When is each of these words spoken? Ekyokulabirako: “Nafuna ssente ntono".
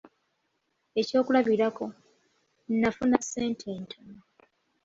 Ekyokulabirako: 0.99 1.85
“Nafuna 2.79 3.17
ssente 3.23 3.67
ntono". 3.81 4.17